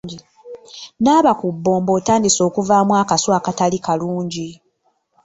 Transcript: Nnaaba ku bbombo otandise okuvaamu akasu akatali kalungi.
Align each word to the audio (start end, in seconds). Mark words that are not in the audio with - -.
Nnaaba 0.97 1.31
ku 1.39 1.47
bbombo 1.55 1.91
otandise 1.99 2.39
okuvaamu 2.47 2.93
akasu 3.01 3.29
akatali 3.37 3.77
kalungi. 3.85 4.49